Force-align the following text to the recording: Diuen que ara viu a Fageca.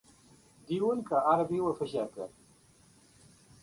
Diuen 0.71 1.03
que 1.11 1.21
ara 1.33 1.47
viu 1.53 1.69
a 1.73 1.77
Fageca. 1.83 2.31